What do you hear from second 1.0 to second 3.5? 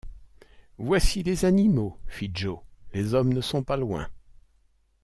les animaux, fit Joe; les hommes ne